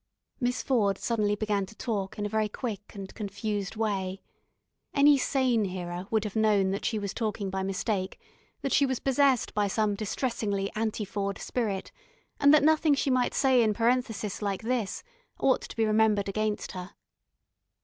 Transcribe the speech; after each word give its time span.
Miss 0.39 0.63
Ford 0.63 0.97
suddenly 0.97 1.35
began 1.35 1.67
to 1.67 1.75
talk 1.77 2.17
in 2.17 2.25
a 2.25 2.29
very 2.29 2.49
quick 2.49 2.95
and 2.95 3.13
confused 3.13 3.75
way. 3.75 4.19
Any 4.95 5.15
sane 5.19 5.65
hearer 5.65 6.07
would 6.09 6.23
have 6.23 6.35
known 6.35 6.71
that 6.71 6.85
she 6.85 6.97
was 6.97 7.13
talking 7.13 7.51
by 7.51 7.61
mistake, 7.61 8.19
that 8.63 8.73
she 8.73 8.87
was 8.87 8.97
possessed 8.99 9.53
by 9.53 9.67
some 9.67 9.93
distressingly 9.93 10.71
Anti 10.73 11.05
Ford 11.05 11.37
spirit, 11.37 11.91
and 12.39 12.51
that 12.51 12.63
nothing 12.63 12.95
she 12.95 13.11
might 13.11 13.35
say 13.35 13.61
in 13.61 13.75
parenthesis 13.75 14.41
like 14.41 14.63
this 14.63 15.03
ought 15.39 15.61
to 15.61 15.75
be 15.75 15.85
remembered 15.85 16.27
against 16.27 16.71
her. 16.71 16.95